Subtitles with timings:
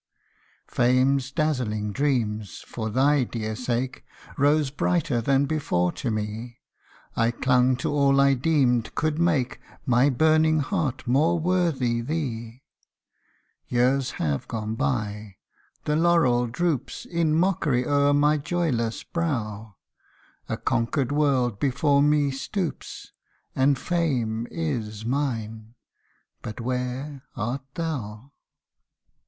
[0.65, 4.03] Fame's dazzling dreams, for thy dear sake,
[4.35, 6.57] Rose brighter than before to me;
[7.15, 12.63] I clung to all I deemed could make My burning heart more worthy thee.
[13.67, 15.35] Years have gone by
[15.85, 19.75] the laurel droops In mockery o^er my joyless brow:
[20.49, 23.11] A conquered world before me stoops,
[23.55, 25.75] And Fame is mine
[26.41, 28.31] but where art thou